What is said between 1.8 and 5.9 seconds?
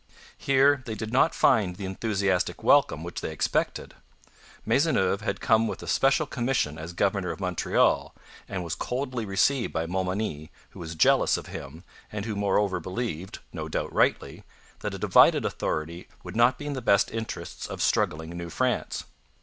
enthusiastic welcome which they expected. Maisonneuve had come with a